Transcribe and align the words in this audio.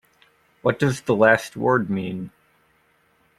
What 0.63 0.79
does 0.79 1.01
the 1.01 1.15
last 1.15 1.55
word 1.55 1.87
mean? 1.87 2.31